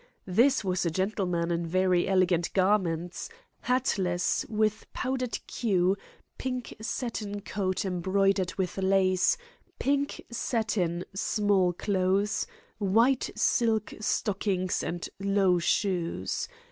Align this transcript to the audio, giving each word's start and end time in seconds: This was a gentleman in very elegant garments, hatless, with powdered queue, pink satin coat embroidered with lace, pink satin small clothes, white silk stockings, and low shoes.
This 0.25 0.63
was 0.63 0.83
a 0.83 0.89
gentleman 0.89 1.51
in 1.51 1.63
very 1.63 2.07
elegant 2.07 2.51
garments, 2.53 3.29
hatless, 3.65 4.43
with 4.49 4.91
powdered 4.93 5.37
queue, 5.45 5.95
pink 6.39 6.75
satin 6.81 7.41
coat 7.41 7.85
embroidered 7.85 8.55
with 8.55 8.79
lace, 8.79 9.37
pink 9.77 10.25
satin 10.31 11.05
small 11.13 11.71
clothes, 11.73 12.47
white 12.79 13.29
silk 13.35 13.93
stockings, 13.99 14.81
and 14.81 15.07
low 15.19 15.59
shoes. 15.59 16.47